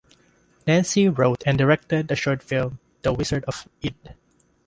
[0.65, 4.15] Nancy wrote and directed the short film "The Wizard of Id".